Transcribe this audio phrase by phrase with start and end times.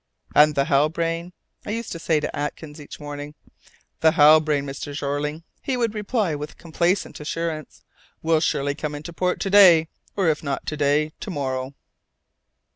[0.33, 1.31] "And the Halbrane?"
[1.63, 3.35] I used to say to Atkins each morning.
[3.99, 4.95] "The Halbrane, Mr.
[4.97, 7.83] Jeorling," he would reply with complacent assurance,
[8.23, 11.75] "will surely come into port to day, or, if not to day, to morrow."